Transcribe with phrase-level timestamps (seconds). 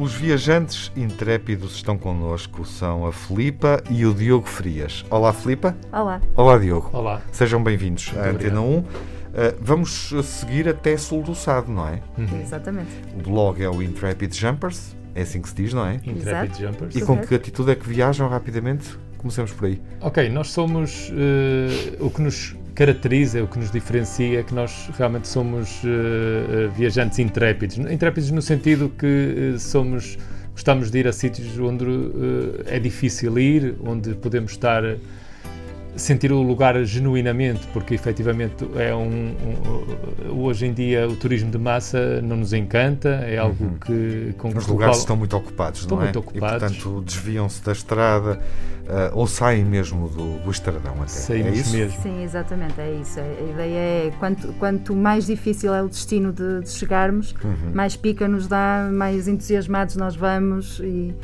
[0.00, 5.04] Os viajantes intrépidos estão connosco, são a Filipa e o Diogo Frias.
[5.10, 5.76] Olá, Filipa.
[5.92, 6.22] Olá.
[6.34, 6.88] Olá, Diogo.
[6.90, 7.20] Olá.
[7.30, 8.78] Sejam bem-vindos à Antena 1.
[8.78, 8.86] Uh,
[9.60, 12.00] vamos seguir até Sul do Sado, não é?
[12.16, 12.40] Uhum.
[12.40, 12.88] Exatamente.
[13.14, 15.96] O blog é o Intrepid Jumpers, é assim que se diz, não é?
[15.96, 16.96] Intrepid Jumpers.
[16.96, 18.98] E com que atitude é que viajam rapidamente?
[19.18, 19.82] Comecemos por aí.
[20.00, 21.10] Ok, nós somos.
[21.10, 26.70] Uh, o que nos caracteriza, o que nos diferencia é que nós realmente somos uh,
[26.76, 27.78] viajantes intrépidos.
[27.78, 30.18] Intrépidos no sentido que uh, somos.
[30.52, 31.86] Gostamos de ir a sítios onde
[32.66, 34.82] é difícil ir, onde podemos estar
[35.96, 41.58] sentir o lugar genuinamente, porque efetivamente é um, um, hoje em dia o turismo de
[41.58, 43.78] massa não nos encanta, é algo uhum.
[43.78, 46.06] que com os lugares estão muito ocupados, estão não é?
[46.06, 46.72] muito ocupados.
[46.72, 48.40] E portanto desviam-se da estrada
[48.90, 51.08] uh, ou saem mesmo do, do estradão até.
[51.08, 51.76] Saímos é isso?
[51.76, 52.02] mesmo.
[52.02, 53.20] Sim, exatamente, é isso.
[53.20, 57.72] A ideia é quanto, quanto mais difícil é o destino de, de chegarmos, uhum.
[57.74, 61.14] mais pica nos dá, mais entusiasmados nós vamos e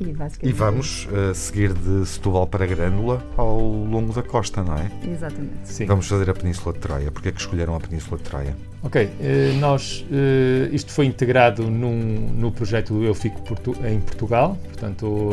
[0.00, 4.90] e, e vamos uh, seguir de Setúbal para Grândola ao longo da costa, não é?
[5.08, 5.52] Exatamente.
[5.64, 5.86] Sim.
[5.86, 7.10] Vamos fazer a Península de Troia.
[7.10, 8.56] Porquê é que escolheram a Península de Troia?
[8.82, 14.58] Ok, uh, nós, uh, isto foi integrado num, no projeto Eu Fico Portu em Portugal,
[14.64, 15.30] portanto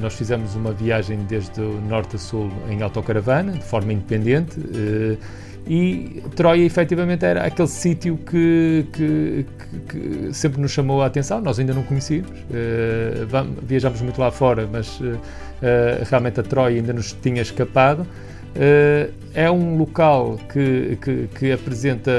[0.00, 4.58] nós fizemos uma viagem desde o norte a sul em autocaravana, de forma independente,
[5.66, 11.40] e Troia efetivamente era aquele sítio que, que, que, que, sempre nos chamou a atenção,
[11.40, 15.18] nós ainda não conhecíamos, uh, vamos, viajámos muito lá fora, mas uh,
[16.08, 18.06] realmente a Troia ainda nos tinha escapado.
[19.34, 20.96] É um local que,
[21.34, 22.12] que apresenta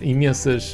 [0.00, 0.72] imensas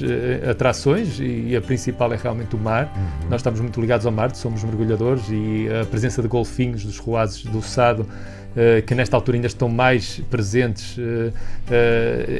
[0.50, 2.92] atrações e a principal é realmente o mar.
[2.94, 3.30] Uhum.
[3.30, 7.44] Nós estamos muito ligados ao mar, somos mergulhadores e a presença de golfinhos, dos roazes
[7.44, 8.06] do Sado,
[8.52, 11.32] Uh, que nesta altura ainda estão mais presentes, uh,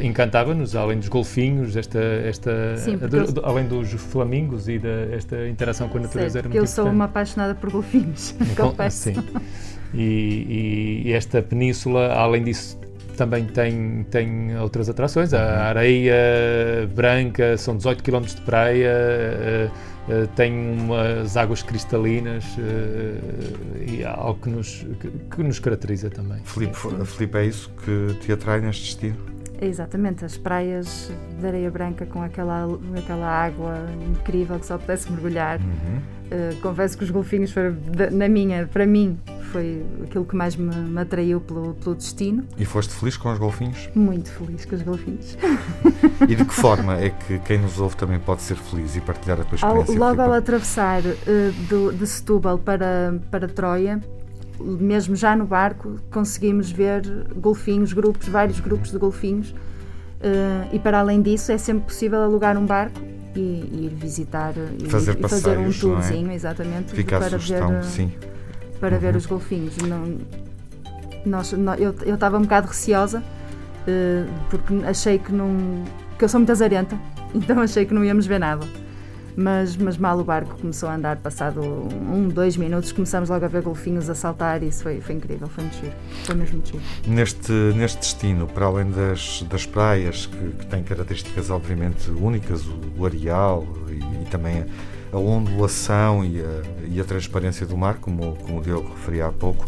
[0.03, 5.49] encantava-nos, além dos golfinhos, esta, esta Sim, do, do, além dos flamingos e da, esta
[5.49, 9.11] interação com a natureza sei, era muito eu sou uma apaixonada por golfinhos, confesso.
[9.11, 9.25] Sim.
[9.95, 12.79] E, e, e, esta península, além disso,
[13.17, 15.33] também tem, tem outras atrações.
[15.33, 15.61] A uhum.
[15.61, 16.15] areia
[16.95, 19.71] branca, são 18 km de praia
[20.03, 26.41] Uh, tem umas águas cristalinas uh, e algo que nos, que, que nos caracteriza também.
[26.45, 29.17] Filipe, Filipe, é isso que te atrai neste destino?
[29.61, 32.67] Exatamente, as praias de areia branca com aquela,
[32.99, 33.77] aquela água
[34.11, 35.61] incrível que só pudesse mergulhar.
[35.61, 35.99] Uhum.
[35.99, 37.77] Uh, confesso que os golfinhos foram,
[38.11, 39.17] na minha, para mim,
[39.53, 42.45] foi aquilo que mais me, me, atraiu pelo, pelo destino.
[42.57, 43.91] E foste feliz com os golfinhos?
[43.95, 45.37] Muito feliz com os golfinhos.
[46.27, 49.39] e de que forma é que quem nos ouve também pode ser feliz e partilhar
[49.41, 49.95] a tua experiência?
[49.95, 54.01] Ao, logo ao atravessar uh, do, de Setúbal para, para Troia,
[54.59, 57.03] mesmo já no barco, conseguimos ver
[57.37, 59.51] golfinhos, grupos, vários grupos de golfinhos.
[59.51, 62.99] Uh, e para além disso, é sempre possível alugar um barco
[63.35, 66.35] e, e ir visitar e fazer, e fazer um tourzinho, é?
[66.35, 68.13] exatamente, Fica para sugestão, ver, sim.
[68.83, 69.01] Para uhum.
[69.01, 69.77] ver os golfinhos.
[69.79, 70.19] Não,
[71.25, 75.85] nós, não, eu estava um bocado receosa uh, porque achei que não.
[76.19, 76.99] que eu sou muito azarenta,
[77.33, 78.67] então achei que não íamos ver nada
[79.37, 83.49] mas, mas mal o barco começou a andar, passado um, dois minutos, começamos logo a
[83.49, 85.93] ver golfinhos a saltar e isso foi, foi incrível, foi muito giro,
[86.25, 86.83] foi mesmo muito giro.
[87.07, 92.79] Neste, neste destino, para além das, das praias, que, que têm características obviamente únicas, o,
[92.99, 94.65] o areal e, e, também
[95.13, 99.27] a, a ondulação e a, e a, transparência do mar, como, como o Diogo referia
[99.27, 99.65] há pouco,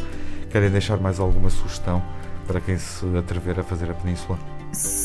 [0.50, 2.02] querem deixar mais alguma sugestão
[2.46, 4.38] para quem se atrever a fazer a península?
[4.72, 5.03] Sim,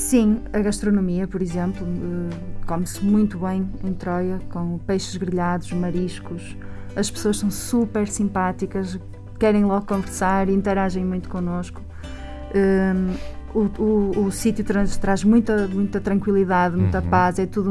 [0.52, 6.58] a gastronomia, por exemplo, eh, come-se muito bem em Troia, com peixes grelhados, mariscos.
[6.96, 9.00] As pessoas são super simpáticas,
[9.38, 11.82] querem logo conversar, interagem muito connosco.
[12.56, 13.14] Um,
[13.54, 17.10] o, o, o sítio traz, traz, muita, muita tranquilidade, muita uhum.
[17.10, 17.70] paz, é tudo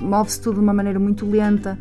[0.00, 1.76] move-se tudo de uma maneira muito lenta.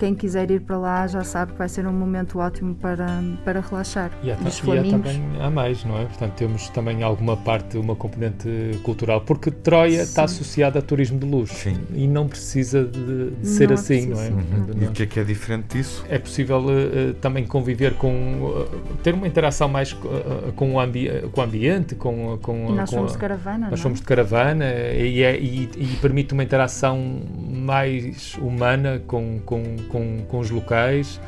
[0.00, 3.06] Quem quiser ir para lá já sabe que vai ser um momento ótimo para,
[3.44, 4.10] para relaxar.
[4.22, 6.06] E há, e há também há mais, não é?
[6.06, 8.48] Portanto, temos também alguma parte, uma componente
[8.82, 10.00] cultural, porque Troia Sim.
[10.00, 11.76] está associada a turismo de luxo Sim.
[11.92, 14.28] e não precisa de, de ser não assim, não é?
[14.30, 14.66] Uhum.
[14.80, 16.02] E o que é que é diferente disso?
[16.08, 21.10] É possível uh, também conviver com, uh, ter uma interação mais uh, com, o ambi
[21.30, 23.76] com o ambiente, com, com, e nós com somos a, de caravana, Nós não?
[23.76, 27.20] somos de caravana e, é, e, e permite uma interação
[27.50, 31.20] mais humana com, com com, com os locais.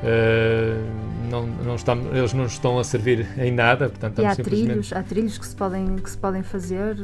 [0.00, 0.80] Uh,
[1.30, 4.66] não, não estamos, eles não estão a servir em nada, portanto e há simplesmente...
[4.66, 6.96] trilhos, há trilhos que se podem que se podem fazer,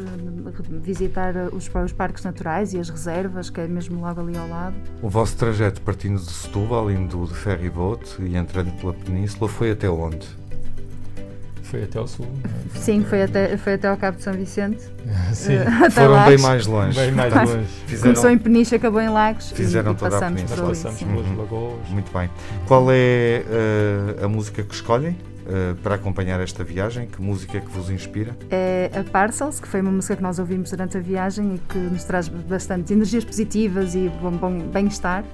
[0.83, 4.77] visitar os, os parques naturais e as reservas, que é mesmo logo ali ao lado.
[5.03, 9.73] O vosso trajeto partindo de Setúbal, indo de ferry boat e entrando pela península, foi
[9.73, 10.27] até onde?
[11.67, 12.27] Foi até ao sul.
[12.45, 12.79] É?
[12.79, 14.83] Sim, foi até, foi até ao Cabo de São Vicente.
[15.35, 15.57] Sim.
[15.57, 16.35] Uh, Foram Lagos.
[16.35, 17.01] bem mais longe.
[17.01, 17.67] Bem mais longe.
[17.87, 19.51] Fizeram, Começou em Peniche, acabou em Lagos.
[19.51, 20.63] Fizeram e, toda passamos a ali.
[20.63, 21.37] Passamos pelas uhum.
[21.37, 21.89] lagoas.
[21.91, 22.31] Muito bem.
[22.69, 23.45] Qual é
[24.21, 25.17] uh, a música que escolhem?
[25.47, 27.07] Uh, para acompanhar esta viagem?
[27.07, 28.37] Que música é que vos inspira?
[28.51, 31.79] É a Parcels, que foi uma música que nós ouvimos durante a viagem e que
[31.79, 35.25] nos traz bastante energias positivas e bom, bom bem-estar.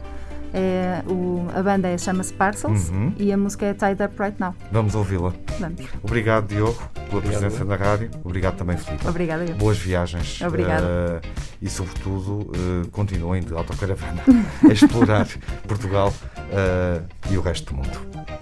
[0.55, 3.15] É, o, a banda é, chama-se Parcels uhum.
[3.17, 4.55] e a música é Tied Up Right Now.
[4.71, 5.33] Vamos ouvi-la.
[5.63, 5.81] Vamos.
[6.03, 7.41] Obrigado, Diogo, pela Obrigado.
[7.41, 8.11] presença na rádio.
[8.25, 9.07] Obrigado também, Filipe.
[9.07, 9.45] Obrigada.
[9.55, 10.41] Boas viagens.
[10.43, 10.87] Obrigada.
[10.87, 11.29] Uh,
[11.61, 14.23] e, sobretudo, uh, continuem de autocaravana
[14.69, 15.29] a explorar
[15.67, 17.99] Portugal uh, e o resto do mundo.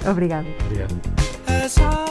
[0.06, 0.46] Obrigado.
[0.66, 2.09] Obrigado.